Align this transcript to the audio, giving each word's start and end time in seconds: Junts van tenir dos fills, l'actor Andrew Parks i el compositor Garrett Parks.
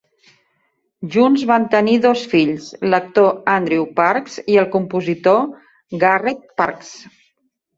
Junts 1.15 1.43
van 1.51 1.67
tenir 1.75 1.97
dos 2.05 2.23
fills, 2.31 2.65
l'actor 2.93 3.29
Andrew 3.57 3.85
Parks 4.01 4.41
i 4.55 4.57
el 4.63 4.69
compositor 4.77 5.41
Garrett 6.07 6.43
Parks. 6.63 6.95